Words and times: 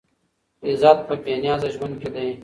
عزت 0.67 0.97
په 1.07 1.13
بې 1.23 1.33
نیازه 1.43 1.69
ژوند 1.75 1.95
کې 2.01 2.09
دی. 2.15 2.29